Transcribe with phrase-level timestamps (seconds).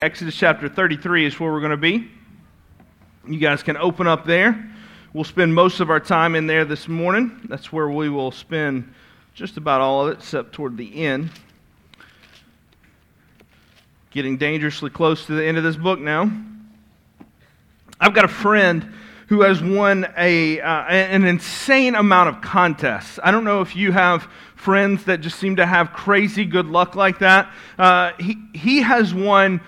[0.00, 2.08] Exodus chapter 33 is where we're going to be.
[3.26, 4.70] You guys can open up there.
[5.12, 7.40] We'll spend most of our time in there this morning.
[7.48, 8.94] That's where we will spend
[9.34, 11.30] just about all of it, except toward the end.
[14.10, 16.30] Getting dangerously close to the end of this book now.
[18.00, 18.94] I've got a friend
[19.26, 23.18] who has won a, uh, an insane amount of contests.
[23.20, 26.94] I don't know if you have friends that just seem to have crazy good luck
[26.94, 27.52] like that.
[27.76, 29.60] Uh, he, he has won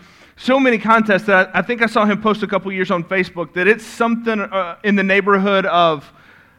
[0.42, 3.52] so many contests that I think I saw him post a couple years on Facebook
[3.52, 6.10] that it's something uh, in the neighborhood of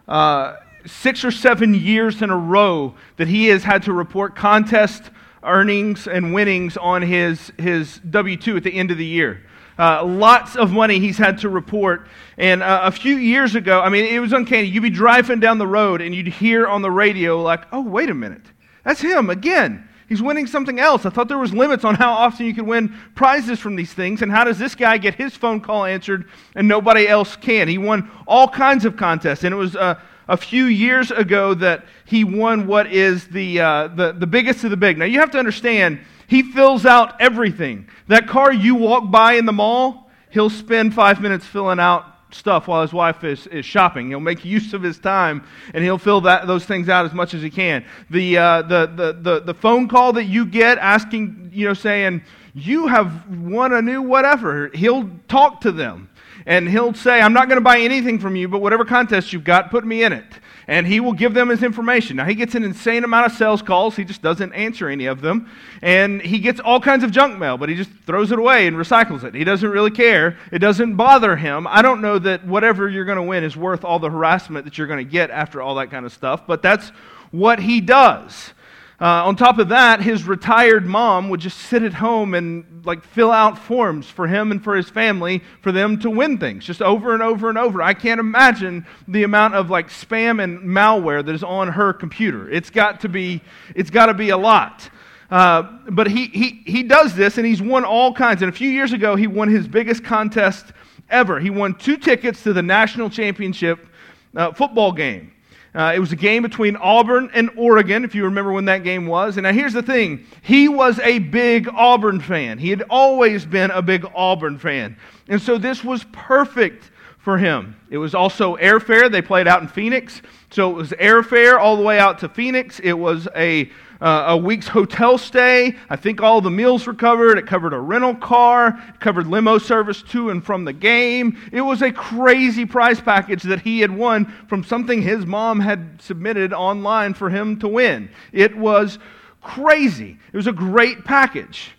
[0.08, 5.10] uh, six or seven years in a row that he has had to report contest
[5.42, 9.42] earnings and winnings on his, his W 2 at the end of the year.
[9.80, 12.08] Uh, lots of money he's had to report.
[12.38, 14.68] And uh, a few years ago, I mean, it was uncanny.
[14.68, 18.12] You'd be driving down the road and you'd hear on the radio, like, oh, wait
[18.12, 18.46] a minute.
[18.84, 19.88] That's him again.
[20.12, 21.06] He's winning something else.
[21.06, 24.22] I thought there was limits on how often you could win prizes from these things.
[24.22, 27.70] And how does this guy get his phone call answered and nobody else can?
[27.70, 29.46] He won all kinds of contests.
[29.46, 33.88] And it was uh, a few years ago that he won what is the, uh,
[33.88, 34.98] the, the biggest of the big.
[34.98, 37.88] Now, you have to understand, he fills out everything.
[38.10, 42.68] That car you walk by in the mall, he'll spend five minutes filling out stuff
[42.68, 44.10] while his wife is, is shopping.
[44.10, 47.34] He'll make use of his time and he'll fill that, those things out as much
[47.34, 47.86] as he can.
[48.10, 52.24] The, uh, the, the, the, the phone call that you get asking, you know, saying,
[52.54, 56.10] you have won a new whatever, he'll talk to them
[56.46, 59.44] and he'll say, I'm not going to buy anything from you, but whatever contest you've
[59.44, 60.26] got, put me in it
[60.72, 62.16] and he will give them his information.
[62.16, 63.98] Now, he gets an insane amount of sales calls.
[63.98, 65.52] He just doesn't answer any of them.
[65.82, 68.78] And he gets all kinds of junk mail, but he just throws it away and
[68.78, 69.36] recycles it.
[69.36, 70.38] He doesn't really care.
[70.50, 71.68] It doesn't bother him.
[71.68, 74.78] I don't know that whatever you're going to win is worth all the harassment that
[74.78, 76.88] you're going to get after all that kind of stuff, but that's
[77.32, 78.54] what he does.
[79.02, 83.04] Uh, on top of that, his retired mom would just sit at home and like
[83.04, 86.84] fill out forms for him and for his family for them to win things, just
[86.84, 87.82] over and over and over.
[87.82, 92.48] I can't imagine the amount of like spam and malware that is on her computer.
[92.52, 93.42] It's got to be,
[93.74, 94.88] it's got to be a lot.
[95.32, 98.44] Uh, but he, he, he does this and he's won all kinds.
[98.44, 100.74] And a few years ago, he won his biggest contest
[101.10, 101.40] ever.
[101.40, 103.88] He won two tickets to the national championship
[104.36, 105.32] uh, football game.
[105.74, 109.08] Uh, it was a game between Auburn and Oregon, if you remember when that game
[109.08, 109.38] was.
[109.38, 112.58] And now here's the thing he was a big Auburn fan.
[112.58, 114.98] He had always been a big Auburn fan.
[115.30, 117.76] And so this was perfect for him.
[117.90, 119.10] It was also airfare.
[119.10, 120.22] They played out in Phoenix.
[120.50, 122.80] So it was airfare all the way out to Phoenix.
[122.80, 123.72] It was a
[124.02, 125.76] uh, a week's hotel stay.
[125.90, 127.38] I think all the meals were covered.
[127.38, 131.38] It covered a rental car, it covered limo service to and from the game.
[131.52, 136.02] It was a crazy prize package that he had won from something his mom had
[136.02, 138.10] submitted online for him to win.
[138.32, 138.98] It was
[139.42, 140.18] crazy.
[140.34, 141.72] It was a great package.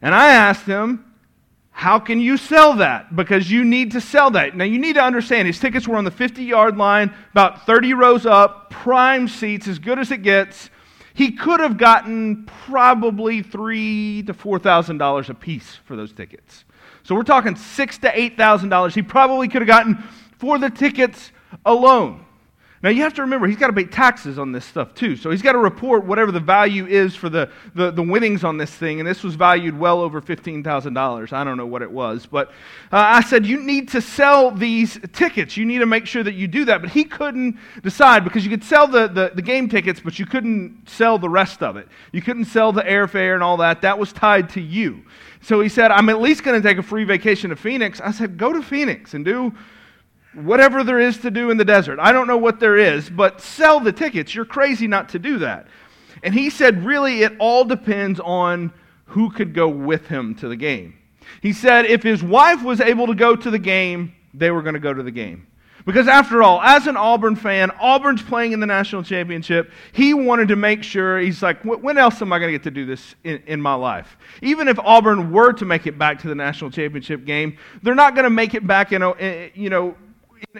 [0.00, 1.02] And I asked him,
[1.72, 3.14] how can you sell that?
[3.14, 4.56] Because you need to sell that.
[4.56, 7.92] Now, you need to understand his tickets were on the 50 yard line, about 30
[7.92, 10.70] rows up, prime seats, as good as it gets
[11.16, 16.66] he could have gotten probably three to four thousand dollars a piece for those tickets.
[17.04, 18.94] So we're talking six to eight thousand dollars.
[18.94, 19.96] He probably could have gotten
[20.38, 21.32] for the tickets
[21.64, 22.25] alone.
[22.82, 25.16] Now, you have to remember, he's got to pay taxes on this stuff too.
[25.16, 28.58] So he's got to report whatever the value is for the, the, the winnings on
[28.58, 29.00] this thing.
[29.00, 31.32] And this was valued well over $15,000.
[31.32, 32.26] I don't know what it was.
[32.26, 32.48] But
[32.92, 35.56] uh, I said, you need to sell these tickets.
[35.56, 36.82] You need to make sure that you do that.
[36.82, 40.26] But he couldn't decide because you could sell the, the, the game tickets, but you
[40.26, 41.88] couldn't sell the rest of it.
[42.12, 43.80] You couldn't sell the airfare and all that.
[43.82, 45.02] That was tied to you.
[45.40, 48.00] So he said, I'm at least going to take a free vacation to Phoenix.
[48.00, 49.54] I said, go to Phoenix and do
[50.36, 51.98] whatever there is to do in the desert.
[52.00, 54.34] I don't know what there is, but sell the tickets.
[54.34, 55.66] You're crazy not to do that.
[56.22, 58.72] And he said, really, it all depends on
[59.06, 60.98] who could go with him to the game.
[61.42, 64.74] He said if his wife was able to go to the game, they were going
[64.74, 65.46] to go to the game.
[65.84, 69.70] Because after all, as an Auburn fan, Auburn's playing in the national championship.
[69.92, 72.72] He wanted to make sure, he's like, when else am I going to get to
[72.72, 74.18] do this in, in my life?
[74.42, 78.16] Even if Auburn were to make it back to the national championship game, they're not
[78.16, 79.94] going to make it back in a, eh, eh, you know,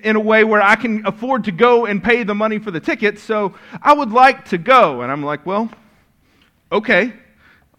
[0.03, 2.81] in a way where I can afford to go and pay the money for the
[2.81, 5.03] tickets, so I would like to go.
[5.03, 5.71] And I'm like, well,
[6.71, 7.13] okay.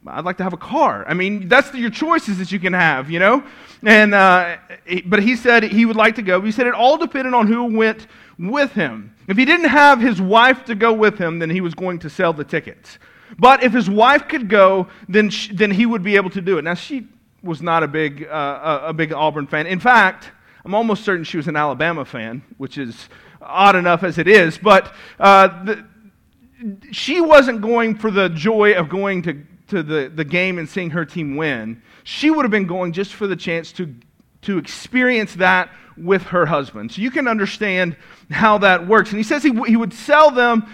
[0.06, 1.06] I'd like to have a car.
[1.08, 3.44] I mean, that's the, your choices that you can have, you know?
[3.84, 4.58] And, uh,
[5.06, 6.40] but he said he would like to go.
[6.42, 8.08] He said it all depended on who went
[8.40, 9.14] with him.
[9.28, 12.10] If he didn't have his wife to go with him, then he was going to
[12.10, 13.00] sell the tickets.
[13.38, 16.58] But if his wife could go, then, she, then he would be able to do
[16.58, 16.64] it.
[16.64, 17.08] Now, she
[17.44, 19.68] was not a big, uh, a big Auburn fan.
[19.68, 20.32] In fact,
[20.68, 23.08] I'm almost certain she was an Alabama fan, which is
[23.42, 24.58] odd enough as it is.
[24.58, 25.86] But uh, the,
[26.92, 30.90] she wasn't going for the joy of going to to the, the game and seeing
[30.90, 31.82] her team win.
[32.04, 33.96] She would have been going just for the chance to,
[34.42, 36.92] to experience that with her husband.
[36.92, 37.96] So you can understand
[38.30, 39.12] how that works.
[39.12, 40.70] And he says he, he would sell them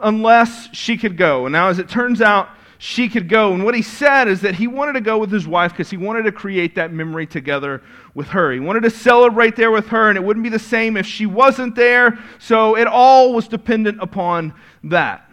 [0.00, 1.46] unless she could go.
[1.46, 3.52] And now, as it turns out, she could go.
[3.52, 5.96] And what he said is that he wanted to go with his wife because he
[5.96, 7.82] wanted to create that memory together
[8.14, 8.52] with her.
[8.52, 11.26] He wanted to celebrate there with her, and it wouldn't be the same if she
[11.26, 12.18] wasn't there.
[12.38, 14.54] So it all was dependent upon
[14.84, 15.28] that.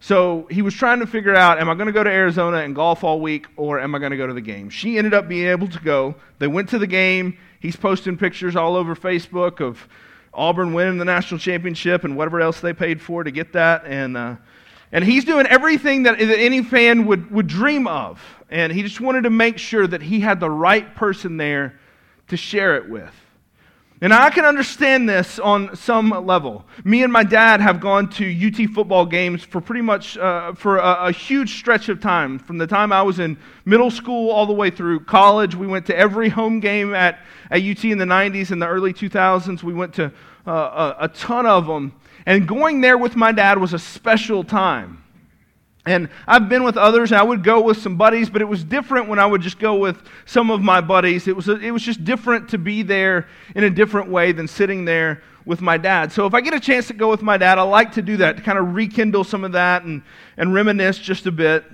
[0.00, 2.74] So he was trying to figure out am I going to go to Arizona and
[2.74, 4.68] golf all week or am I going to go to the game?
[4.68, 6.14] She ended up being able to go.
[6.38, 7.38] They went to the game.
[7.60, 9.88] He's posting pictures all over Facebook of
[10.34, 13.84] Auburn winning the national championship and whatever else they paid for to get that.
[13.84, 14.36] And, uh,
[14.92, 18.20] and he's doing everything that, that any fan would, would dream of.
[18.50, 21.78] And he just wanted to make sure that he had the right person there
[22.28, 23.12] to share it with.
[24.02, 26.66] And I can understand this on some level.
[26.84, 30.76] Me and my dad have gone to UT football games for pretty much uh, for
[30.76, 32.38] a, a, huge stretch of time.
[32.38, 35.86] From the time I was in middle school all the way through college, we went
[35.86, 39.62] to every home game at, at UT in the 90s and the early 2000s.
[39.62, 40.12] We went to
[40.46, 41.94] uh, a, a ton of them.
[42.26, 45.04] And going there with my dad was a special time.
[45.86, 49.08] And I've been with others, I would go with some buddies, but it was different
[49.08, 51.28] when I would just go with some of my buddies.
[51.28, 54.84] It was, it was just different to be there in a different way than sitting
[54.84, 56.10] there with my dad.
[56.10, 58.16] So if I get a chance to go with my dad, I like to do
[58.16, 60.02] that, to kind of rekindle some of that and,
[60.36, 61.64] and reminisce just a bit.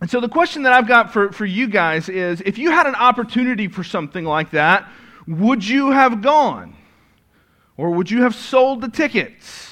[0.00, 2.88] And so the question that I've got for, for you guys is if you had
[2.88, 4.88] an opportunity for something like that,
[5.28, 6.76] would you have gone?
[7.76, 9.67] Or would you have sold the tickets?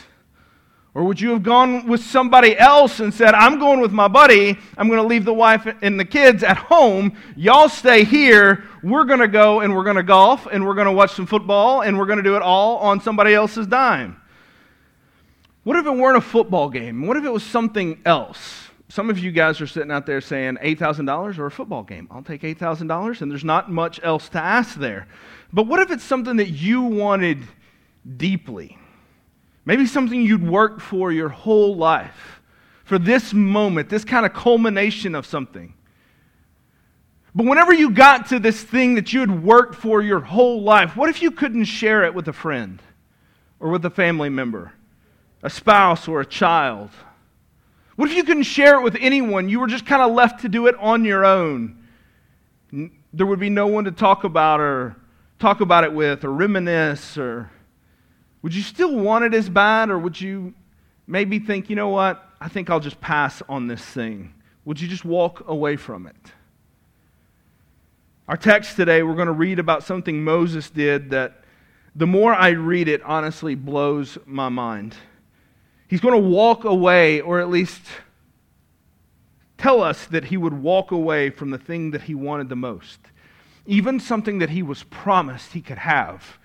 [0.96, 4.56] Or would you have gone with somebody else and said, I'm going with my buddy.
[4.78, 7.18] I'm going to leave the wife and the kids at home.
[7.36, 8.64] Y'all stay here.
[8.82, 11.26] We're going to go and we're going to golf and we're going to watch some
[11.26, 14.18] football and we're going to do it all on somebody else's dime.
[15.64, 17.06] What if it weren't a football game?
[17.06, 18.70] What if it was something else?
[18.88, 22.08] Some of you guys are sitting out there saying $8,000 or a football game.
[22.10, 25.08] I'll take $8,000 and there's not much else to ask there.
[25.52, 27.42] But what if it's something that you wanted
[28.16, 28.78] deeply?
[29.66, 32.40] Maybe something you'd worked for your whole life,
[32.84, 35.74] for this moment, this kind of culmination of something.
[37.34, 40.96] But whenever you got to this thing that you had worked for your whole life,
[40.96, 42.80] what if you couldn't share it with a friend
[43.58, 44.72] or with a family member,
[45.42, 46.90] a spouse or a child?
[47.96, 49.48] What if you couldn't share it with anyone?
[49.48, 51.82] You were just kind of left to do it on your own.
[53.12, 54.96] There would be no one to talk about or
[55.38, 57.50] talk about it with or reminisce or
[58.42, 60.54] would you still want it as bad, or would you
[61.06, 64.34] maybe think, you know what, I think I'll just pass on this thing?
[64.64, 66.16] Would you just walk away from it?
[68.28, 71.44] Our text today, we're going to read about something Moses did that
[71.94, 74.94] the more I read it, honestly blows my mind.
[75.88, 77.80] He's going to walk away, or at least
[79.56, 82.98] tell us that he would walk away from the thing that he wanted the most,
[83.64, 86.38] even something that he was promised he could have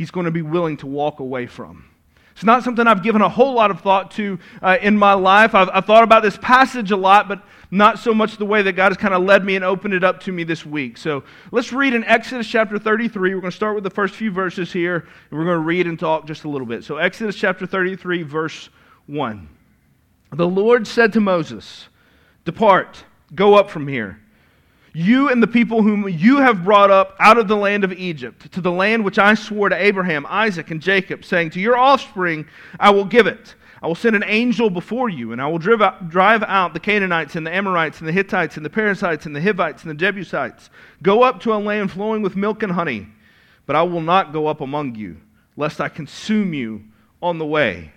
[0.00, 1.84] he's going to be willing to walk away from.
[2.32, 5.54] It's not something I've given a whole lot of thought to uh, in my life.
[5.54, 8.72] I've, I've, thought about this passage a lot, but not so much the way that
[8.72, 10.96] God has kind of led me and opened it up to me this week.
[10.96, 13.34] So let's read in Exodus chapter 33.
[13.34, 15.86] We're going to start with the first few verses here, and we're going to read
[15.86, 16.82] and talk just a little bit.
[16.82, 18.70] So, Exodus chapter 33, verse
[19.04, 19.48] 1.
[20.32, 21.88] The Lord said to Moses,
[22.46, 23.04] Depart,
[23.34, 24.18] go up from here
[24.92, 28.50] you and the people whom you have brought up out of the land of Egypt,
[28.52, 32.46] to the land which I swore to Abraham, Isaac, and Jacob, saying, To your offspring
[32.78, 33.54] I will give it.
[33.82, 36.80] I will send an angel before you, and I will drive out, drive out the
[36.80, 39.94] Canaanites and the Amorites and the Hittites and the Perizzites and the Hivites and the
[39.94, 40.68] Jebusites.
[41.02, 43.06] Go up to a land flowing with milk and honey,
[43.64, 45.16] but I will not go up among you,
[45.56, 46.84] lest I consume you
[47.22, 47.92] on the way,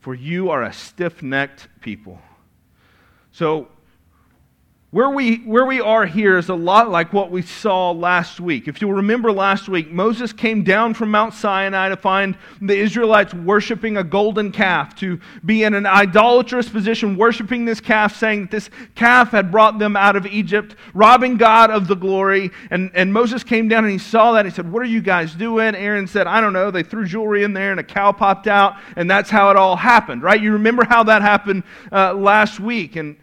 [0.00, 2.20] for you are a stiff necked people.
[3.30, 3.68] So,
[4.92, 8.68] where we, where we are here is a lot like what we saw last week.
[8.68, 13.32] If you'll remember last week, Moses came down from Mount Sinai to find the Israelites
[13.32, 18.50] worshiping a golden calf, to be in an idolatrous position, worshiping this calf, saying that
[18.50, 22.50] this calf had brought them out of Egypt, robbing God of the glory.
[22.70, 24.44] And, and Moses came down and he saw that.
[24.44, 25.74] He said, What are you guys doing?
[25.74, 26.70] Aaron said, I don't know.
[26.70, 29.74] They threw jewelry in there and a cow popped out, and that's how it all
[29.74, 30.40] happened, right?
[30.40, 32.96] You remember how that happened uh, last week.
[32.96, 33.16] And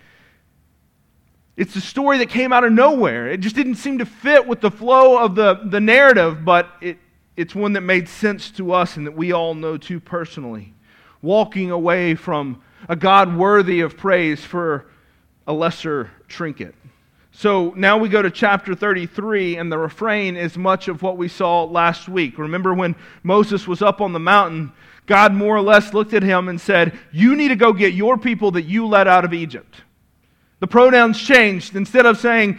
[1.60, 3.28] it's a story that came out of nowhere.
[3.28, 6.98] It just didn't seem to fit with the flow of the, the narrative, but it,
[7.36, 10.74] it's one that made sense to us and that we all know too personally.
[11.22, 14.86] Walking away from a God worthy of praise for
[15.48, 16.76] a lesser trinket.
[17.34, 21.28] So now we go to chapter 33, and the refrain is much of what we
[21.28, 22.38] saw last week.
[22.38, 24.72] Remember when Moses was up on the mountain,
[25.08, 28.18] God more or less looked at him and said, You need to go get your
[28.18, 29.82] people that you led out of Egypt.
[30.60, 31.76] The pronouns changed.
[31.76, 32.58] Instead of saying,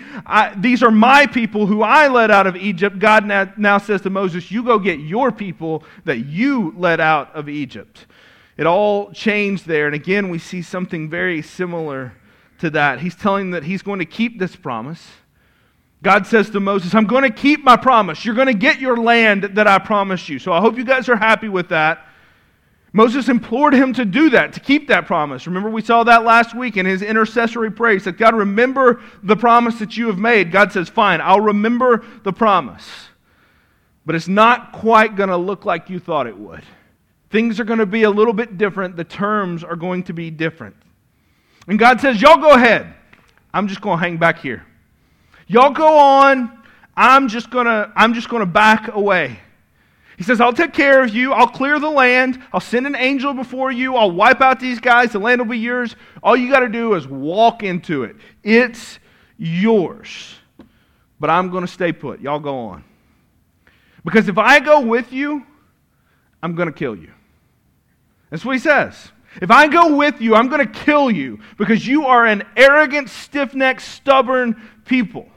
[0.56, 4.10] These are my people who I led out of Egypt, God now, now says to
[4.10, 8.06] Moses, You go get your people that you led out of Egypt.
[8.56, 9.86] It all changed there.
[9.86, 12.14] And again, we see something very similar
[12.58, 13.00] to that.
[13.00, 15.06] He's telling that he's going to keep this promise.
[16.02, 18.24] God says to Moses, I'm going to keep my promise.
[18.24, 20.38] You're going to get your land that I promised you.
[20.38, 22.06] So I hope you guys are happy with that.
[22.92, 25.46] Moses implored him to do that, to keep that promise.
[25.46, 27.94] Remember, we saw that last week in his intercessory prayer.
[27.94, 30.50] He said, God, remember the promise that you have made.
[30.50, 32.88] God says, Fine, I'll remember the promise.
[34.04, 36.64] But it's not quite going to look like you thought it would.
[37.30, 38.96] Things are going to be a little bit different.
[38.96, 40.74] The terms are going to be different.
[41.68, 42.92] And God says, Y'all go ahead.
[43.54, 44.66] I'm just going to hang back here.
[45.46, 46.58] Y'all go on.
[46.96, 49.38] I'm just going to I'm just going to back away.
[50.20, 51.32] He says, I'll take care of you.
[51.32, 52.42] I'll clear the land.
[52.52, 53.96] I'll send an angel before you.
[53.96, 55.12] I'll wipe out these guys.
[55.12, 55.96] The land will be yours.
[56.22, 58.16] All you got to do is walk into it.
[58.42, 58.98] It's
[59.38, 60.34] yours.
[61.18, 62.20] But I'm going to stay put.
[62.20, 62.84] Y'all go on.
[64.04, 65.46] Because if I go with you,
[66.42, 67.12] I'm going to kill you.
[68.28, 69.12] That's what he says.
[69.40, 73.08] If I go with you, I'm going to kill you because you are an arrogant,
[73.08, 75.29] stiff necked, stubborn people.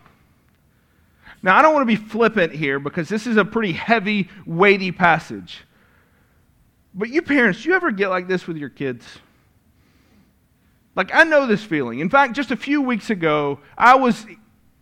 [1.43, 4.93] Now, I don't want to be flippant here because this is a pretty heavy, weighty
[4.93, 5.59] passage.
[6.95, 9.05] But you parents, you ever get like this with your kids?
[10.95, 11.99] Like, I know this feeling.
[11.99, 14.25] In fact, just a few weeks ago, I was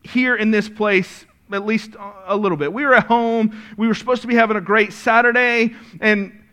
[0.03, 1.96] here in this place at least
[2.27, 2.72] a little bit.
[2.72, 3.60] We were at home.
[3.75, 5.74] We were supposed to be having a great Saturday.
[6.00, 6.44] And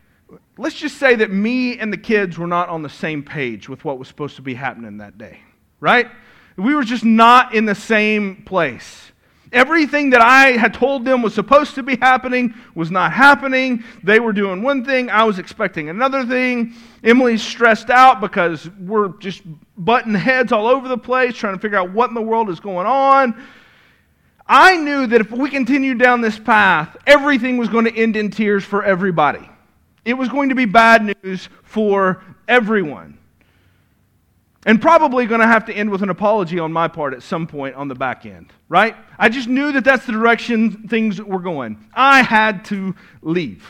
[0.57, 3.85] let's just say that me and the kids were not on the same page with
[3.85, 5.41] what was supposed to be happening that day,
[5.81, 6.09] right?
[6.57, 9.12] We were just not in the same place.
[9.52, 13.83] Everything that I had told them was supposed to be happening was not happening.
[14.02, 16.75] They were doing one thing, I was expecting another thing.
[17.02, 19.43] Emily's stressed out because we're just
[19.76, 22.61] butting heads all over the place, trying to figure out what in the world is
[22.61, 23.40] going on.
[24.47, 28.31] I knew that if we continued down this path, everything was going to end in
[28.31, 29.49] tears for everybody.
[30.05, 33.18] It was going to be bad news for everyone.
[34.69, 37.47] And probably going to have to end with an apology on my part at some
[37.47, 38.95] point on the back end, right?
[39.19, 41.89] I just knew that that's the direction things were going.
[41.95, 43.67] I had to leave.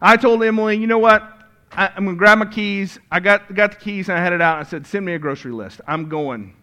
[0.00, 1.22] I told Emily, you know what?
[1.70, 2.98] I, am going to grab my keys.
[3.10, 4.58] I got, got the keys and I headed out.
[4.58, 5.82] I said, send me a grocery list.
[5.86, 6.56] I'm going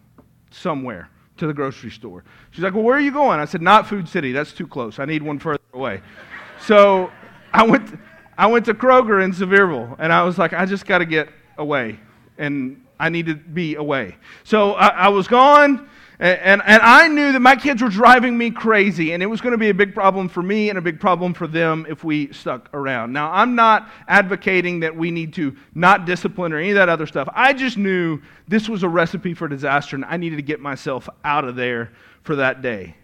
[0.50, 2.24] somewhere to the grocery store.
[2.50, 3.38] She's like, well, where are you going?
[3.38, 4.32] I said, not Food City.
[4.32, 4.98] That's too close.
[4.98, 6.02] I need one further away.
[6.66, 7.12] So
[7.52, 7.96] I went,
[8.36, 11.28] I went to Kroger in Sevierville and I was like, I just got to get
[11.56, 12.00] away.
[12.36, 14.16] And I needed to be away.
[14.44, 15.88] So I, I was gone,
[16.18, 19.40] and, and, and, I knew that my kids were driving me crazy, and it was
[19.40, 22.04] going to be a big problem for me and a big problem for them if
[22.04, 23.14] we stuck around.
[23.14, 27.06] Now, I'm not advocating that we need to not discipline or any of that other
[27.06, 27.26] stuff.
[27.32, 31.08] I just knew this was a recipe for disaster, and I needed to get myself
[31.24, 31.90] out of there
[32.22, 32.96] for that day.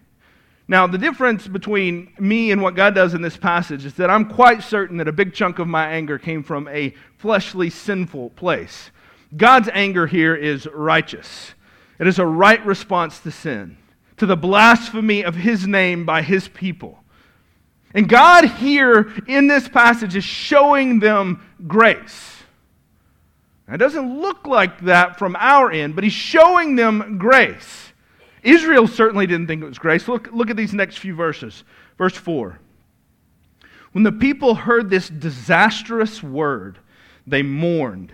[0.68, 4.28] Now, the difference between me and what God does in this passage is that I'm
[4.28, 8.90] quite certain that a big chunk of my anger came from a fleshly, sinful place.
[9.34, 11.54] God's anger here is righteous.
[11.98, 13.78] It is a right response to sin,
[14.18, 17.02] to the blasphemy of his name by his people.
[17.94, 22.34] And God here in this passage is showing them grace.
[23.66, 27.92] Now, it doesn't look like that from our end, but he's showing them grace.
[28.42, 30.06] Israel certainly didn't think it was grace.
[30.06, 31.64] Look, look at these next few verses.
[31.98, 32.60] Verse 4.
[33.92, 36.78] When the people heard this disastrous word,
[37.26, 38.12] they mourned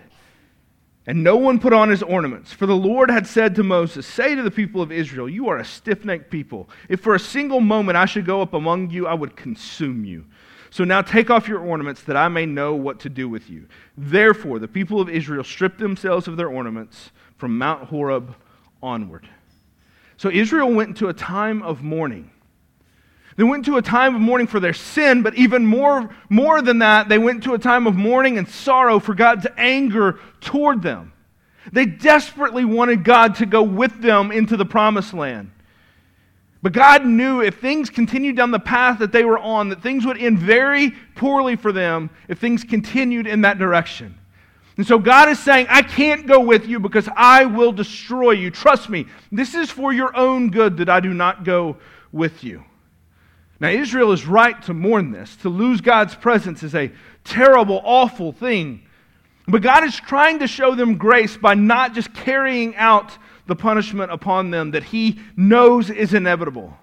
[1.05, 2.53] and no one put on his ornaments.
[2.53, 5.57] For the Lord had said to Moses, Say to the people of Israel, You are
[5.57, 6.69] a stiff necked people.
[6.87, 10.25] If for a single moment I should go up among you, I would consume you.
[10.69, 13.67] So now take off your ornaments, that I may know what to do with you.
[13.95, 18.33] Therefore, the people of Israel stripped themselves of their ornaments from Mount Horeb
[18.81, 19.27] onward.
[20.17, 22.31] So Israel went into a time of mourning.
[23.35, 26.79] They went to a time of mourning for their sin, but even more, more than
[26.79, 31.13] that, they went to a time of mourning and sorrow for God's anger toward them.
[31.71, 35.51] They desperately wanted God to go with them into the promised land.
[36.61, 40.05] But God knew if things continued down the path that they were on, that things
[40.05, 44.17] would end very poorly for them if things continued in that direction.
[44.77, 48.49] And so God is saying, I can't go with you because I will destroy you.
[48.49, 51.77] Trust me, this is for your own good that I do not go
[52.11, 52.63] with you.
[53.59, 55.35] Now, Israel is right to mourn this.
[55.37, 56.91] To lose God's presence is a
[57.23, 58.83] terrible, awful thing.
[59.47, 64.11] But God is trying to show them grace by not just carrying out the punishment
[64.11, 66.77] upon them that He knows is inevitable.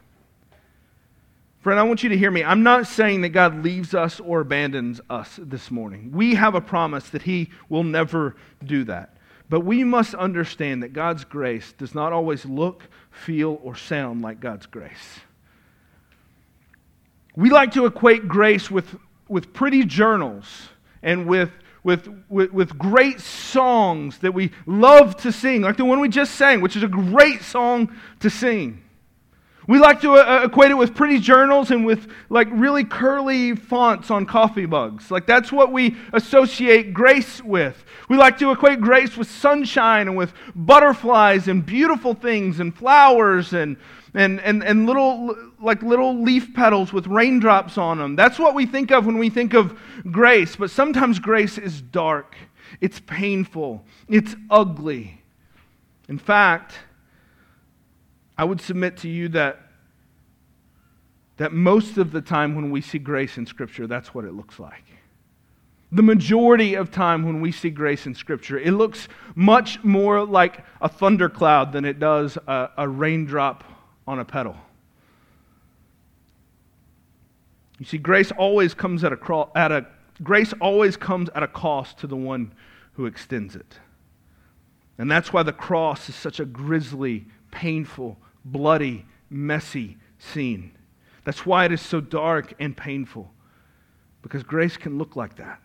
[1.60, 2.42] Friend, I want you to hear me.
[2.42, 6.10] I'm not saying that God leaves us or abandons us this morning.
[6.12, 9.16] We have a promise that He will never do that.
[9.50, 14.40] But we must understand that God's grace does not always look, feel, or sound like
[14.40, 15.20] God's grace.
[17.36, 18.96] We like to equate grace with,
[19.28, 20.68] with pretty journals
[21.02, 21.50] and with,
[21.84, 26.34] with, with, with great songs that we love to sing, like the one we just
[26.34, 28.82] sang, which is a great song to sing.
[29.70, 33.54] We like to uh, uh, equate it with pretty journals and with like really curly
[33.54, 35.12] fonts on coffee mugs.
[35.12, 37.84] Like that's what we associate grace with.
[38.08, 43.52] We like to equate grace with sunshine and with butterflies and beautiful things and flowers
[43.52, 43.76] and
[44.14, 48.16] and, and, and little like little leaf petals with raindrops on them.
[48.16, 49.78] That's what we think of when we think of
[50.10, 50.56] grace.
[50.56, 52.36] But sometimes grace is dark.
[52.80, 53.84] It's painful.
[54.08, 55.22] It's ugly.
[56.08, 56.74] In fact,
[58.36, 59.60] I would submit to you that,
[61.36, 64.58] that most of the time when we see grace in Scripture, that's what it looks
[64.58, 64.84] like.
[65.92, 70.64] The majority of time when we see grace in Scripture, it looks much more like
[70.80, 73.64] a thundercloud than it does a, a raindrop
[74.10, 74.56] on a petal.
[77.78, 79.86] You see, grace always comes at a, at a
[80.20, 82.52] grace always comes at a cost to the one
[82.94, 83.78] who extends it.
[84.98, 90.72] And that's why the cross is such a grisly, painful, bloody, messy scene.
[91.24, 93.32] That's why it is so dark and painful,
[94.22, 95.62] because grace can look like that.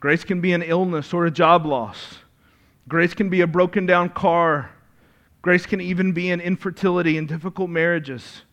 [0.00, 2.18] Grace can be an illness or a job loss.
[2.88, 4.73] Grace can be a broken down car.
[5.44, 8.44] Grace can even be an infertility and difficult marriages.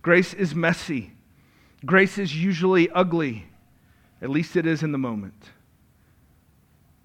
[0.00, 1.10] Grace is messy.
[1.84, 3.48] Grace is usually ugly.
[4.22, 5.50] At least it is in the moment.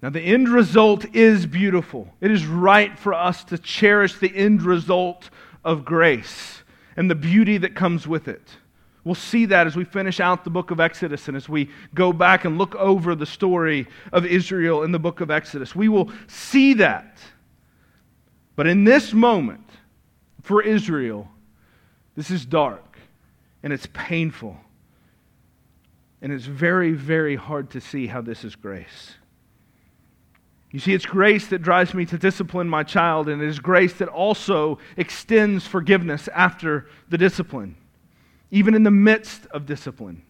[0.00, 2.14] Now, the end result is beautiful.
[2.20, 5.28] It is right for us to cherish the end result
[5.64, 6.62] of grace
[6.96, 8.48] and the beauty that comes with it.
[9.02, 12.12] We'll see that as we finish out the book of Exodus and as we go
[12.12, 15.74] back and look over the story of Israel in the book of Exodus.
[15.74, 17.18] We will see that.
[18.54, 19.68] But in this moment,
[20.42, 21.28] for Israel,
[22.16, 22.98] this is dark
[23.62, 24.56] and it's painful.
[26.20, 29.14] And it's very, very hard to see how this is grace.
[30.70, 33.92] You see, it's grace that drives me to discipline my child, and it is grace
[33.94, 37.76] that also extends forgiveness after the discipline,
[38.50, 40.22] even in the midst of discipline.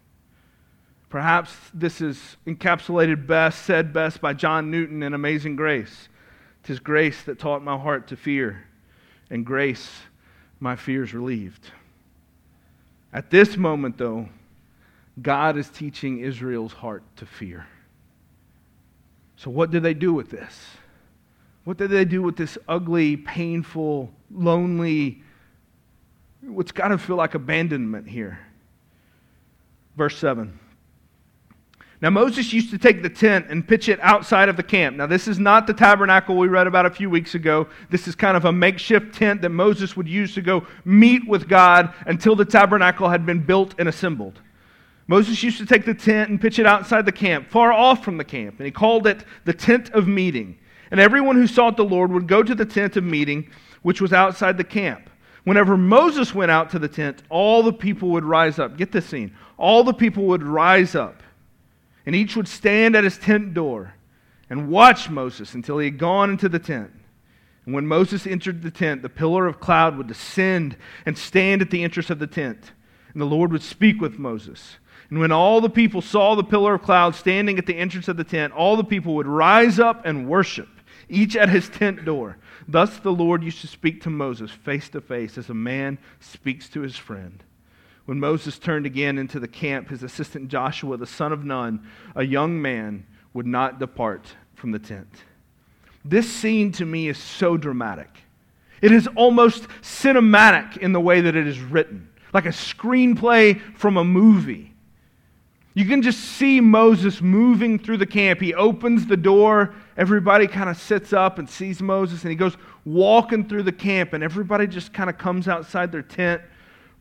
[1.11, 6.08] Perhaps this is encapsulated best, said best by John Newton in Amazing Grace.
[6.62, 8.64] Tis grace that taught my heart to fear,
[9.31, 9.90] and grace
[10.61, 11.70] my fears relieved.
[13.12, 14.29] At this moment, though,
[15.20, 17.66] God is teaching Israel's heart to fear.
[19.37, 20.57] So, what do they do with this?
[21.64, 25.22] What do they do with this ugly, painful, lonely,
[26.42, 28.38] what's got to feel like abandonment here?
[29.96, 30.59] Verse 7.
[32.02, 34.96] Now, Moses used to take the tent and pitch it outside of the camp.
[34.96, 37.68] Now, this is not the tabernacle we read about a few weeks ago.
[37.90, 41.48] This is kind of a makeshift tent that Moses would use to go meet with
[41.48, 44.40] God until the tabernacle had been built and assembled.
[45.06, 48.16] Moses used to take the tent and pitch it outside the camp, far off from
[48.16, 50.58] the camp, and he called it the tent of meeting.
[50.90, 53.48] And everyone who sought the Lord would go to the tent of meeting,
[53.82, 55.08] which was outside the camp.
[55.44, 58.76] Whenever Moses went out to the tent, all the people would rise up.
[58.76, 59.36] Get this scene.
[59.56, 61.21] All the people would rise up,
[62.06, 63.94] and each would stand at his tent door
[64.50, 66.90] and watch Moses until he had gone into the tent.
[67.64, 71.70] And when Moses entered the tent, the pillar of cloud would descend and stand at
[71.70, 72.72] the entrance of the tent.
[73.12, 74.76] And the Lord would speak with Moses.
[75.10, 78.16] And when all the people saw the pillar of cloud standing at the entrance of
[78.16, 80.68] the tent, all the people would rise up and worship,
[81.08, 82.38] each at his tent door.
[82.66, 86.68] Thus the Lord used to speak to Moses face to face as a man speaks
[86.70, 87.44] to his friend.
[88.04, 91.86] When Moses turned again into the camp, his assistant Joshua, the son of Nun,
[92.16, 95.08] a young man, would not depart from the tent.
[96.04, 98.08] This scene to me is so dramatic.
[98.80, 103.96] It is almost cinematic in the way that it is written, like a screenplay from
[103.96, 104.74] a movie.
[105.74, 108.40] You can just see Moses moving through the camp.
[108.40, 109.74] He opens the door.
[109.96, 114.12] Everybody kind of sits up and sees Moses, and he goes walking through the camp,
[114.12, 116.42] and everybody just kind of comes outside their tent,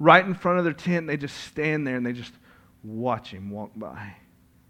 [0.01, 2.33] right in front of their tent, they just stand there and they just
[2.83, 4.15] watch him walk by,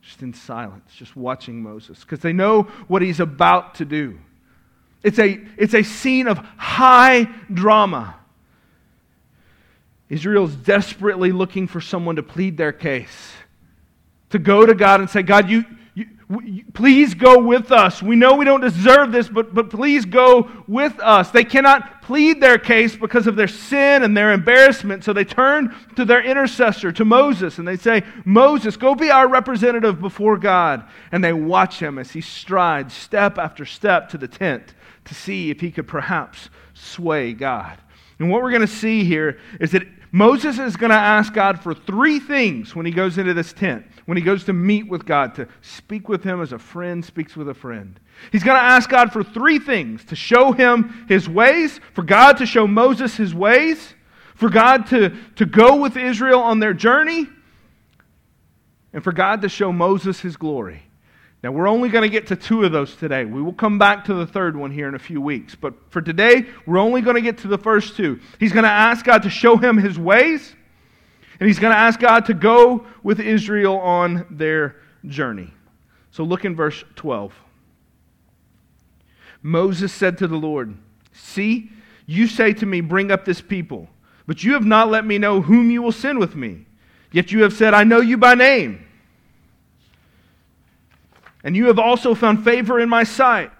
[0.01, 4.19] just in silence, just watching Moses, because they know what he's about to do.
[5.03, 8.15] It's a, it's a scene of high drama.
[10.09, 13.31] Israel's desperately looking for someone to plead their case
[14.31, 15.77] to go to God and say, God, you, you
[16.73, 18.01] Please go with us.
[18.01, 21.31] We know we don't deserve this, but, but please go with us.
[21.31, 25.03] They cannot plead their case because of their sin and their embarrassment.
[25.03, 29.27] So they turn to their intercessor, to Moses, and they say, Moses, go be our
[29.27, 30.87] representative before God.
[31.11, 34.73] And they watch him as he strides step after step to the tent
[35.05, 37.77] to see if he could perhaps sway God.
[38.19, 41.61] And what we're going to see here is that Moses is going to ask God
[41.61, 45.05] for three things when he goes into this tent, when he goes to meet with
[45.05, 47.97] God, to speak with him as a friend speaks with a friend.
[48.31, 52.33] He's going to ask God for three things to show him his ways, for God
[52.37, 53.93] to show Moses his ways,
[54.35, 57.27] for God to, to go with Israel on their journey,
[58.91, 60.83] and for God to show Moses his glory.
[61.43, 63.25] Now, we're only going to get to two of those today.
[63.25, 65.55] We will come back to the third one here in a few weeks.
[65.55, 68.19] But for today, we're only going to get to the first two.
[68.39, 70.55] He's going to ask God to show him his ways,
[71.39, 74.75] and he's going to ask God to go with Israel on their
[75.07, 75.51] journey.
[76.11, 77.33] So look in verse 12.
[79.41, 80.77] Moses said to the Lord,
[81.11, 81.71] See,
[82.05, 83.89] you say to me, Bring up this people,
[84.27, 86.67] but you have not let me know whom you will send with me.
[87.11, 88.85] Yet you have said, I know you by name.
[91.43, 93.51] And you have also found favor in my sight.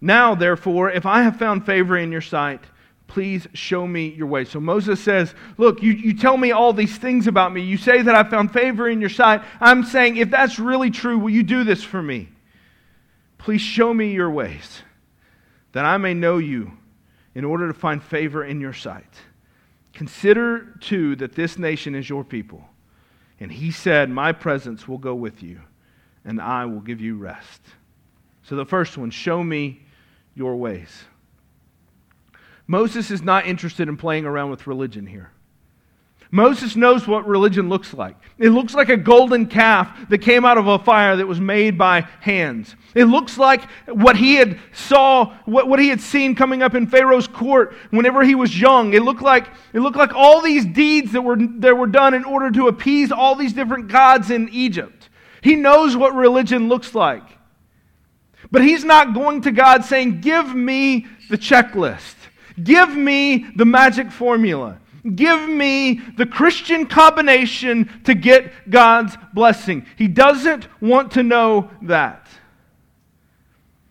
[0.00, 2.60] Now, therefore, if I have found favor in your sight,
[3.06, 4.44] please show me your way.
[4.44, 7.62] So Moses says, Look, you, you tell me all these things about me.
[7.62, 9.42] You say that I found favor in your sight.
[9.60, 12.28] I'm saying, if that's really true, will you do this for me?
[13.38, 14.82] Please show me your ways,
[15.72, 16.72] that I may know you
[17.34, 19.14] in order to find favor in your sight.
[19.92, 22.64] Consider, too, that this nation is your people.
[23.40, 25.60] And he said, My presence will go with you
[26.28, 27.62] and I will give you rest.
[28.42, 29.80] So the first one, show me
[30.34, 31.04] your ways.
[32.66, 35.30] Moses is not interested in playing around with religion here.
[36.30, 38.14] Moses knows what religion looks like.
[38.36, 41.78] It looks like a golden calf that came out of a fire that was made
[41.78, 42.76] by hands.
[42.94, 46.86] It looks like what he had saw, what, what he had seen coming up in
[46.86, 48.92] Pharaoh's court whenever he was young.
[48.92, 52.24] It looked like, it looked like all these deeds that were, that were done in
[52.24, 55.07] order to appease all these different gods in Egypt.
[55.42, 57.22] He knows what religion looks like.
[58.50, 62.14] But he's not going to God saying, Give me the checklist.
[62.62, 64.80] Give me the magic formula.
[65.14, 69.86] Give me the Christian combination to get God's blessing.
[69.96, 72.26] He doesn't want to know that.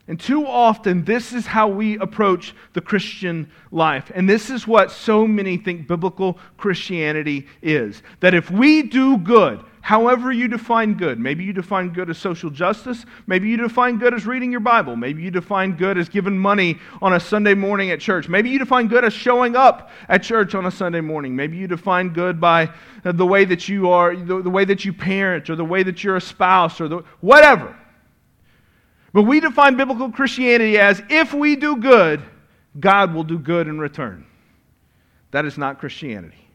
[0.09, 4.09] And too often, this is how we approach the Christian life.
[4.15, 9.63] And this is what so many think biblical Christianity is that if we do good,
[9.87, 11.17] however you define good.
[11.17, 13.05] Maybe you define good as social justice.
[13.25, 14.97] Maybe you define good as reading your Bible.
[14.97, 18.27] Maybe you define good as giving money on a Sunday morning at church.
[18.27, 21.37] Maybe you define good as showing up at church on a Sunday morning.
[21.37, 22.69] Maybe you define good by
[23.05, 25.83] uh, the way that you are, the, the way that you parent, or the way
[25.83, 27.73] that you're a spouse, or the, whatever.
[29.13, 32.21] But we define biblical Christianity as if we do good,
[32.77, 34.25] God will do good in return.
[35.31, 36.49] That is not Christianity.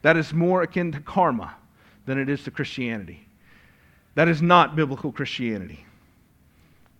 [0.00, 1.56] That is more akin to karma
[2.06, 3.26] than it is to Christianity.
[4.14, 5.84] That is not biblical Christianity.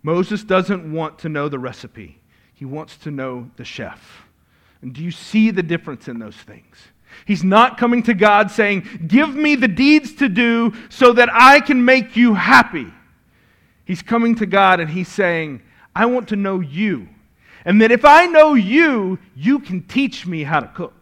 [0.03, 2.19] Moses doesn't want to know the recipe,
[2.55, 4.27] he wants to know the chef.
[4.81, 6.77] And do you see the difference in those things?
[7.25, 11.61] He's not coming to God saying, Give me the deeds to do so that I
[11.61, 12.93] can make you happy.
[13.85, 15.63] He's coming to God and he's saying,
[15.95, 17.09] I want to know you.
[17.65, 21.02] And that if I know you, you can teach me how to cook.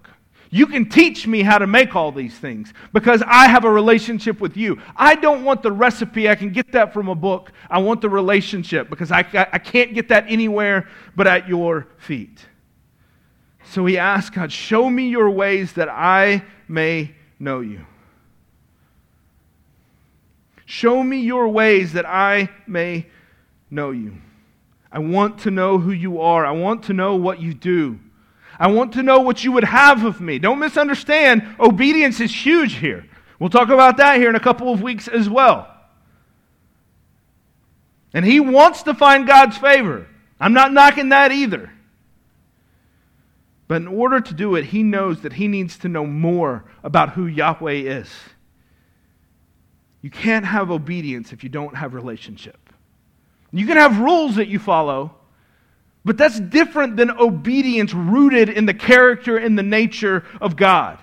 [0.53, 4.41] You can teach me how to make all these things because I have a relationship
[4.41, 4.81] with you.
[4.97, 6.29] I don't want the recipe.
[6.29, 7.53] I can get that from a book.
[7.71, 9.21] I want the relationship because I,
[9.53, 12.45] I can't get that anywhere but at your feet.
[13.65, 17.87] So he asked God, Show me your ways that I may know you.
[20.67, 23.07] Show me your ways that I may
[23.71, 24.15] know you.
[24.91, 26.45] I want to know who you are.
[26.45, 28.01] I want to know what you do.
[28.61, 30.39] I want to know what you would have of me.
[30.39, 33.07] Don't misunderstand, obedience is huge here.
[33.39, 35.67] We'll talk about that here in a couple of weeks as well.
[38.13, 40.07] And he wants to find God's favor.
[40.39, 41.73] I'm not knocking that either.
[43.67, 47.11] But in order to do it, he knows that he needs to know more about
[47.11, 48.11] who Yahweh is.
[50.03, 52.59] You can't have obedience if you don't have relationship.
[53.53, 55.15] You can have rules that you follow,
[56.05, 60.99] but that's different than obedience rooted in the character and the nature of God.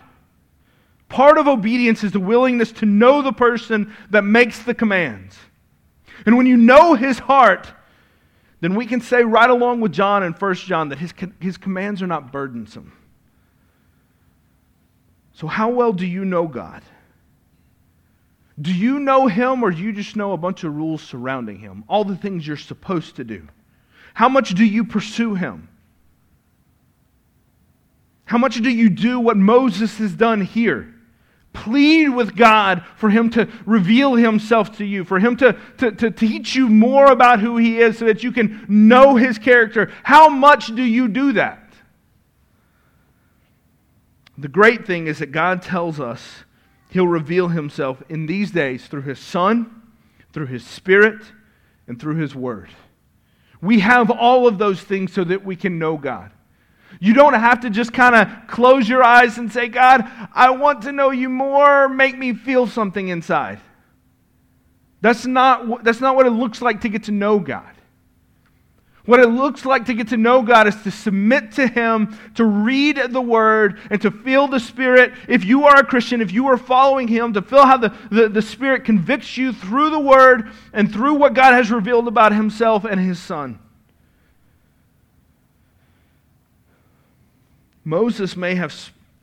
[1.09, 5.37] Part of obedience is the willingness to know the person that makes the commands.
[6.25, 7.71] And when you know his heart,
[8.59, 12.01] then we can say right along with John in 1 John that his, his commands
[12.01, 12.91] are not burdensome.
[15.33, 16.81] So, how well do you know God?
[18.59, 21.83] Do you know him or do you just know a bunch of rules surrounding him?
[21.87, 23.47] All the things you're supposed to do.
[24.17, 25.69] How much do you pursue him?
[28.25, 30.91] How much do you do what Moses has done here?
[31.53, 36.09] Plead with God for him to reveal himself to you, for him to, to, to
[36.09, 39.91] teach you more about who he is so that you can know his character.
[40.01, 41.71] How much do you do that?
[44.35, 46.37] The great thing is that God tells us
[46.89, 49.83] he'll reveal himself in these days through his Son,
[50.33, 51.21] through his Spirit,
[51.87, 52.69] and through his Word.
[53.61, 56.31] We have all of those things so that we can know God.
[56.99, 60.83] You don't have to just kind of close your eyes and say, God, I want
[60.83, 61.89] to know you more.
[61.89, 63.59] Make me feel something inside.
[65.01, 67.76] That's not, that's not what it looks like to get to know God.
[69.07, 72.43] What it looks like to get to know God is to submit to Him, to
[72.43, 75.13] read the Word, and to feel the Spirit.
[75.29, 78.27] If you are a Christian, if you are following Him, to feel how the, the,
[78.27, 82.83] the Spirit convicts you through the Word and through what God has revealed about Himself
[82.83, 83.59] and His Son.
[87.85, 88.75] Moses may have,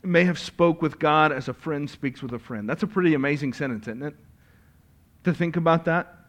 [0.02, 2.66] may have spoke with God as a friend speaks with a friend.
[2.66, 4.14] That's a pretty amazing sentence, isn't it?
[5.24, 6.23] To think about that.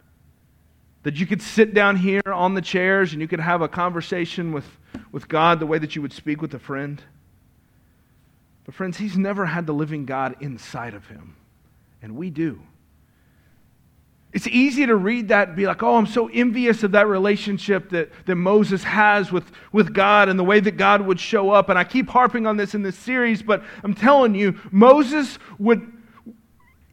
[1.06, 4.50] That you could sit down here on the chairs and you could have a conversation
[4.50, 4.66] with,
[5.12, 7.00] with God the way that you would speak with a friend.
[8.64, 11.36] But, friends, he's never had the living God inside of him.
[12.02, 12.60] And we do.
[14.32, 17.90] It's easy to read that and be like, oh, I'm so envious of that relationship
[17.90, 21.68] that, that Moses has with, with God and the way that God would show up.
[21.68, 25.86] And I keep harping on this in this series, but I'm telling you, Moses would,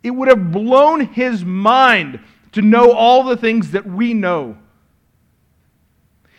[0.04, 2.20] it would have blown his mind
[2.54, 4.58] to know all the things that we know.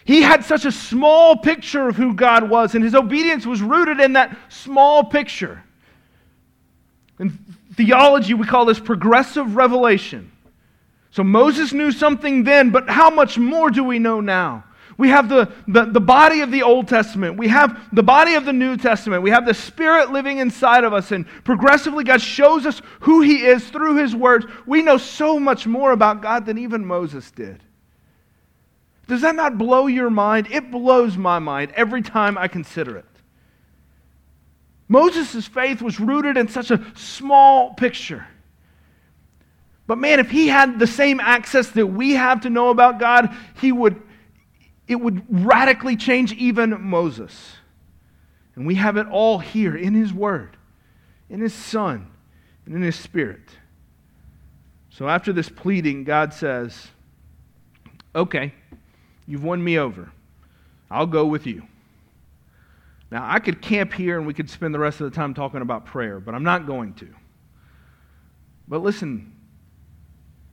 [0.05, 4.01] He had such a small picture of who God was, and his obedience was rooted
[4.01, 5.63] in that small picture.
[7.19, 7.39] In
[7.75, 10.31] theology, we call this progressive revelation.
[11.11, 14.65] So Moses knew something then, but how much more do we know now?
[14.97, 17.37] We have the, the, the, body of the Old Testament.
[17.37, 19.23] We have the body of the New Testament.
[19.23, 21.11] We have the Spirit living inside of us.
[21.11, 24.47] And progressively, God shows us who He is through His words.
[24.67, 27.63] We know so much more about God than even Moses did.
[29.09, 30.49] Does that not blow your mind?
[30.51, 33.05] It blows my mind every time I consider it.
[34.89, 38.27] Moses' faith was rooted in such a small picture.
[39.87, 43.35] But man, if he had the same access that we have to know about God,
[43.61, 44.01] he would
[44.87, 47.57] it would radically change even Moses.
[48.55, 50.57] And we have it all here in his word,
[51.29, 52.07] in his son,
[52.67, 53.57] and in his spirit.
[54.91, 56.89] So after this pleading, God says,
[58.15, 58.55] "Okay,
[59.27, 60.13] you've won me over.
[60.91, 61.65] I'll go with you."
[63.11, 65.63] Now, I could camp here and we could spend the rest of the time talking
[65.63, 67.09] about prayer, but I'm not going to.
[68.67, 69.33] But listen,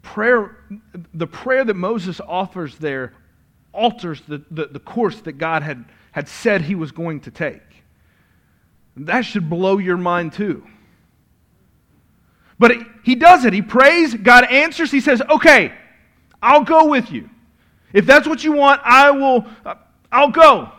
[0.02, 0.58] prayer,
[1.14, 3.14] the prayer that Moses offers there
[3.74, 7.62] alters the, the, the, course that God had, had said he was going to take.
[8.98, 10.66] That should blow your mind too.
[12.60, 13.54] But he does it.
[13.54, 14.92] He prays, God answers.
[14.92, 15.74] He says, Okay,
[16.42, 17.30] I'll go with you.
[17.94, 19.76] If that's what you want, I will, uh,
[20.12, 20.72] I'll go.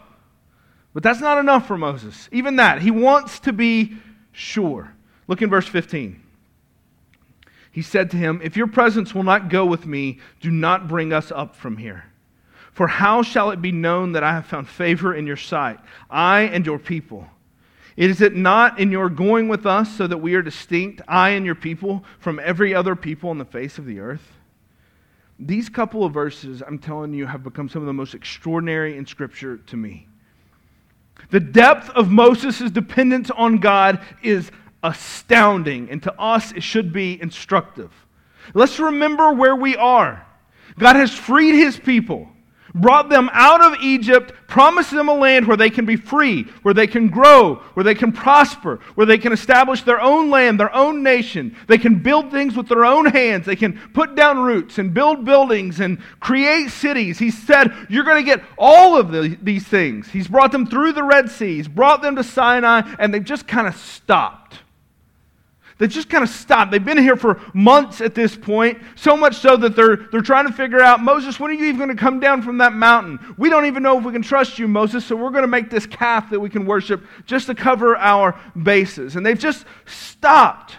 [0.95, 2.29] But that's not enough for Moses.
[2.33, 2.83] Even that.
[2.83, 3.97] He wants to be
[4.33, 4.95] sure.
[5.27, 6.23] Look in verse 15
[7.73, 11.13] he said to him, If your presence will not go with me, do not bring
[11.13, 12.05] us up from here.
[12.73, 15.79] For how shall it be known that I have found favor in your sight,
[16.11, 17.27] I and your people?
[17.97, 21.45] Is it not in your going with us so that we are distinct, I and
[21.45, 24.27] your people, from every other people on the face of the earth?
[25.39, 29.05] These couple of verses, I'm telling you, have become some of the most extraordinary in
[29.05, 30.09] Scripture to me.
[31.31, 34.51] The depth of Moses' dependence on God is
[34.83, 37.91] astounding, and to us, it should be instructive.
[38.55, 40.27] Let's remember where we are.
[40.79, 42.29] God has freed his people,
[42.75, 46.75] brought them out of Egypt, promised them a land where they can be free, where
[46.75, 50.75] they can grow, where they can prosper, where they can establish their own land, their
[50.75, 51.57] own nation.
[51.69, 53.47] They can build things with their own hands.
[53.47, 57.19] They can put down roots and build buildings and create cities.
[57.19, 60.09] He said, You're going to get all of the, these things.
[60.09, 63.47] He's brought them through the Red Sea, He's brought them to Sinai, and they've just
[63.47, 64.62] kind of stopped.
[65.83, 66.71] They just kind of stopped.
[66.71, 70.47] They've been here for months at this point, so much so that they're, they're trying
[70.47, 73.19] to figure out, Moses, when are you even going to come down from that mountain?
[73.37, 75.71] We don't even know if we can trust you, Moses, so we're going to make
[75.71, 79.17] this calf that we can worship just to cover our bases.
[79.17, 80.77] And they've just stopped.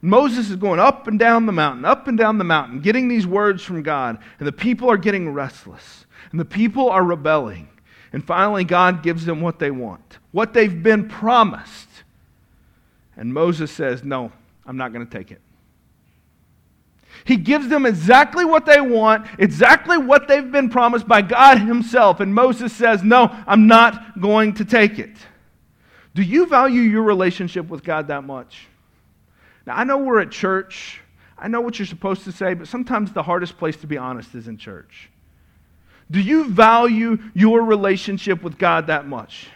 [0.00, 3.24] Moses is going up and down the mountain, up and down the mountain, getting these
[3.24, 4.18] words from God.
[4.40, 6.06] And the people are getting restless.
[6.32, 7.68] And the people are rebelling.
[8.12, 11.87] And finally, God gives them what they want, what they've been promised.
[13.18, 14.32] And Moses says, No,
[14.64, 15.42] I'm not going to take it.
[17.24, 22.20] He gives them exactly what they want, exactly what they've been promised by God Himself.
[22.20, 25.16] And Moses says, No, I'm not going to take it.
[26.14, 28.66] Do you value your relationship with God that much?
[29.66, 31.00] Now, I know we're at church.
[31.36, 34.34] I know what you're supposed to say, but sometimes the hardest place to be honest
[34.34, 35.10] is in church.
[36.10, 39.48] Do you value your relationship with God that much?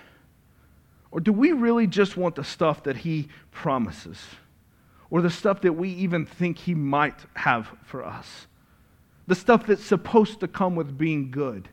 [1.12, 4.18] Or do we really just want the stuff that He promises?
[5.10, 8.46] Or the stuff that we even think He might have for us?
[9.26, 11.68] The stuff that's supposed to come with being good?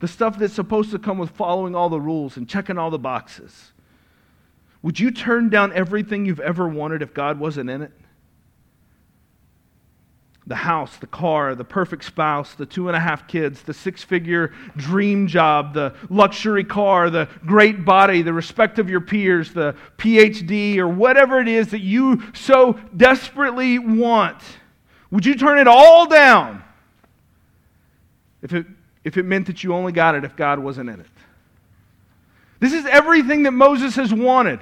[0.00, 2.98] The stuff that's supposed to come with following all the rules and checking all the
[2.98, 3.72] boxes?
[4.82, 7.92] Would you turn down everything you've ever wanted if God wasn't in it?
[10.50, 14.02] The house, the car, the perfect spouse, the two and a half kids, the six
[14.02, 19.76] figure dream job, the luxury car, the great body, the respect of your peers, the
[19.96, 24.42] PhD, or whatever it is that you so desperately want.
[25.12, 26.64] Would you turn it all down
[28.42, 28.66] if it,
[29.04, 31.06] if it meant that you only got it if God wasn't in it?
[32.58, 34.58] This is everything that Moses has wanted.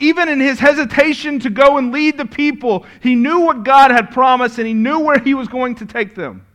[0.00, 4.10] Even in his hesitation to go and lead the people, he knew what God had
[4.10, 6.46] promised and he knew where he was going to take them.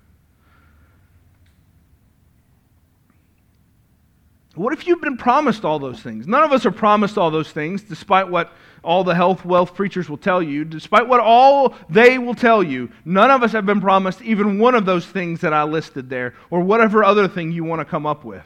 [4.55, 6.27] What if you've been promised all those things?
[6.27, 8.53] None of us are promised all those things, despite what
[8.83, 12.89] all the health, wealth preachers will tell you, despite what all they will tell you.
[13.03, 16.35] None of us have been promised even one of those things that I listed there,
[16.49, 18.43] or whatever other thing you want to come up with.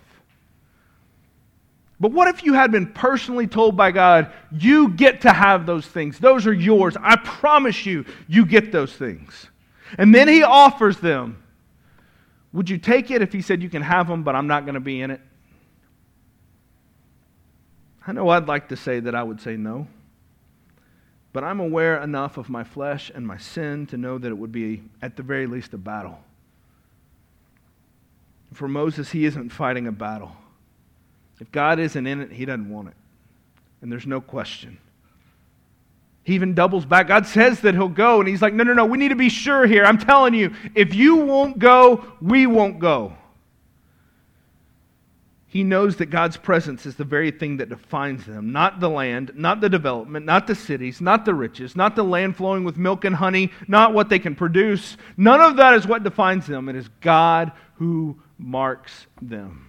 [1.99, 5.85] But what if you had been personally told by God, you get to have those
[5.85, 6.17] things?
[6.17, 6.95] Those are yours.
[7.01, 9.47] I promise you, you get those things.
[9.97, 11.43] And then He offers them.
[12.53, 14.75] Would you take it if He said, you can have them, but I'm not going
[14.75, 15.19] to be in it?
[18.07, 19.88] I know I'd like to say that I would say no.
[21.33, 24.51] But I'm aware enough of my flesh and my sin to know that it would
[24.51, 26.19] be, at the very least, a battle.
[28.53, 30.35] For Moses, he isn't fighting a battle.
[31.39, 32.95] If God isn't in it, he doesn't want it.
[33.82, 34.78] And there's no question.
[36.23, 37.08] He even doubles back.
[37.08, 39.30] God says that he'll go, and he's like, no, no, no, we need to be
[39.30, 39.86] sure here.
[39.86, 43.13] I'm telling you, if you won't go, we won't go.
[45.47, 49.32] He knows that God's presence is the very thing that defines them, not the land,
[49.34, 53.04] not the development, not the cities, not the riches, not the land flowing with milk
[53.06, 54.97] and honey, not what they can produce.
[55.17, 56.69] None of that is what defines them.
[56.69, 59.68] It is God who marks them.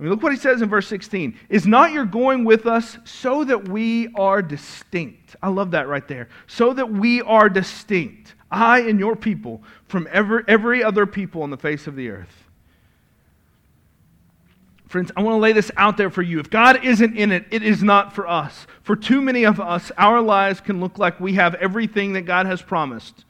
[0.00, 1.38] I mean, look what he says in verse 16.
[1.50, 5.36] Is not your going with us so that we are distinct?
[5.42, 6.30] I love that right there.
[6.46, 11.50] So that we are distinct, I and your people, from every, every other people on
[11.50, 12.34] the face of the earth.
[14.86, 16.40] Friends, I want to lay this out there for you.
[16.40, 18.66] If God isn't in it, it is not for us.
[18.80, 22.46] For too many of us, our lives can look like we have everything that God
[22.46, 23.26] has promised,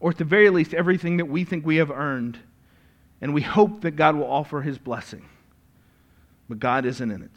[0.00, 2.40] or at the very least, everything that we think we have earned,
[3.20, 5.28] and we hope that God will offer his blessing
[6.48, 7.30] but God isn't in it.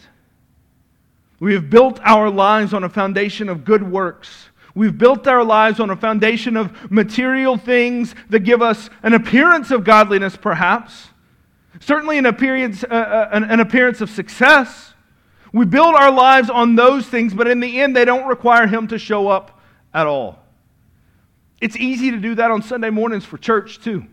[1.39, 4.49] We have built our lives on a foundation of good works.
[4.75, 9.71] We've built our lives on a foundation of material things that give us an appearance
[9.71, 11.07] of godliness, perhaps.
[11.79, 14.93] Certainly, an appearance, uh, uh, an, an appearance of success.
[15.53, 18.87] We build our lives on those things, but in the end, they don't require Him
[18.89, 19.59] to show up
[19.93, 20.39] at all.
[21.61, 24.05] It's easy to do that on Sunday mornings for church, too.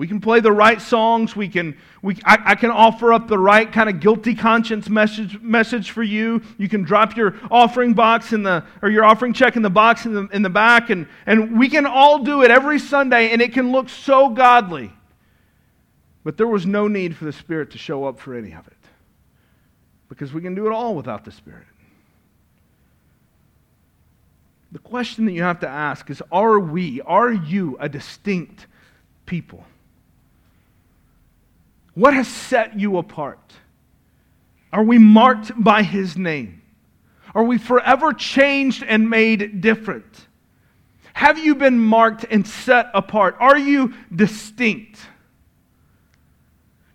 [0.00, 1.36] We can play the right songs.
[1.36, 5.38] We can, we, I, I, can offer up the right kind of guilty conscience message,
[5.42, 6.40] message for you.
[6.56, 10.06] You can drop your offering box in the, or your offering check in the box
[10.06, 13.42] in the, in the back, and, and we can all do it every Sunday, and
[13.42, 14.90] it can look so godly.
[16.24, 18.72] But there was no need for the Spirit to show up for any of it.
[20.08, 21.66] Because we can do it all without the Spirit.
[24.72, 28.66] The question that you have to ask is Are we, are you a distinct
[29.26, 29.62] people?
[31.94, 33.52] What has set you apart?
[34.72, 36.62] Are we marked by His name?
[37.34, 40.26] Are we forever changed and made different?
[41.12, 43.36] Have you been marked and set apart?
[43.40, 45.00] Are you distinct?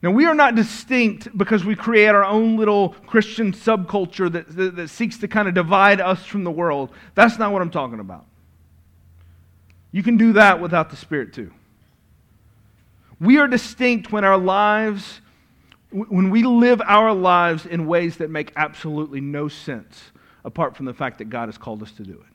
[0.01, 4.75] Now, we are not distinct because we create our own little Christian subculture that, that,
[4.75, 6.91] that, seeks to kind of divide us from the world.
[7.15, 8.25] That's not what I'm talking about.
[9.91, 11.51] You can do that without the Spirit, too.
[13.19, 15.21] We are distinct when our lives,
[15.92, 20.12] when we live our lives in ways that make absolutely no sense
[20.44, 22.33] apart from the fact that God has called us to do it.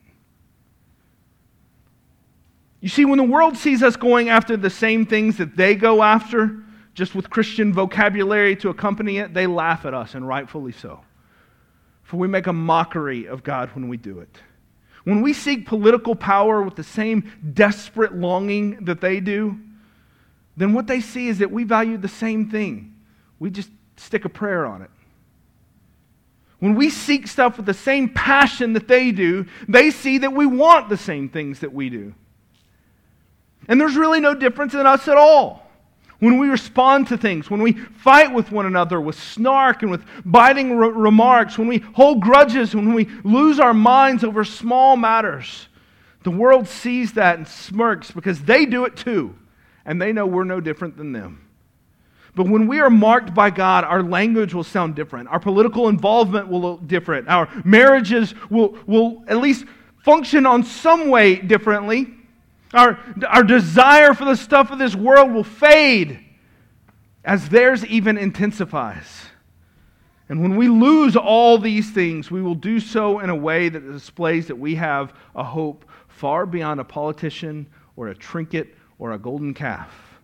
[2.81, 6.01] You see, when the world sees us going after the same things that they go
[6.01, 6.63] after,
[6.95, 11.01] just with Christian vocabulary to accompany it, they laugh at us, and rightfully so.
[12.01, 14.35] For we make a mockery of God when we do it.
[15.03, 19.59] when we seek political power with the same desperate longing that they do,
[20.61, 22.93] then what they see is that we value the same thing.
[23.39, 24.91] We just stick a prayer on it.
[26.59, 30.45] When we seek stuff with the same passion that they do, they see that we
[30.45, 32.13] want the same things that we do.
[33.67, 35.67] And there's really no difference in us at all.
[36.19, 40.05] When we respond to things, when we fight with one another with snark and with
[40.23, 45.67] biting re- remarks, when we hold grudges, when we lose our minds over small matters,
[46.21, 49.35] the world sees that and smirks because they do it too,
[49.85, 51.47] and they know we're no different than them.
[52.35, 55.27] But when we are marked by God, our language will sound different.
[55.29, 57.27] Our political involvement will look different.
[57.27, 59.65] Our marriages will, will at least
[60.03, 62.07] function on some way differently.
[62.73, 66.19] Our, our desire for the stuff of this world will fade
[67.25, 69.25] as theirs even intensifies.
[70.29, 73.91] And when we lose all these things, we will do so in a way that
[73.91, 77.67] displays that we have a hope far beyond a politician
[77.97, 80.19] or a trinket or a golden calf.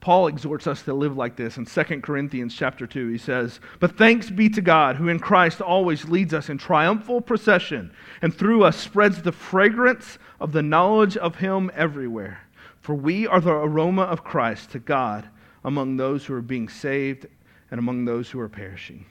[0.00, 3.06] Paul exhorts us to live like this in 2 Corinthians chapter 2.
[3.10, 7.20] He says, But thanks be to God, who in Christ always leads us in triumphal
[7.20, 12.40] procession, and through us spreads the fragrance of the knowledge of Him everywhere.
[12.80, 15.28] For we are the aroma of Christ to God
[15.62, 17.26] among those who are being saved
[17.70, 19.06] and among those who are perishing.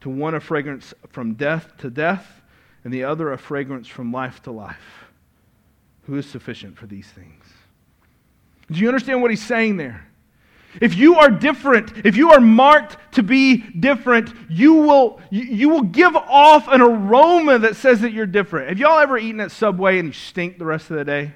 [0.00, 2.42] To one a fragrance from death to death,
[2.82, 5.01] and the other a fragrance from life to life.
[6.04, 7.44] Who is sufficient for these things?
[8.70, 10.06] Do you understand what he's saying there?
[10.80, 15.82] If you are different, if you are marked to be different, you will, you will
[15.82, 18.70] give off an aroma that says that you're different.
[18.70, 21.32] Have y'all ever eaten at Subway and you stink the rest of the day?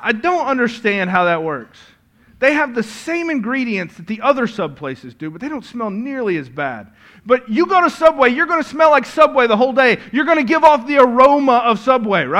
[0.00, 1.78] I don't understand how that works.
[2.38, 5.90] They have the same ingredients that the other sub places do, but they don't smell
[5.90, 6.92] nearly as bad.
[7.26, 9.98] But you go to Subway, you're going to smell like Subway the whole day.
[10.12, 12.36] You're going to give off the aroma of Subway, right?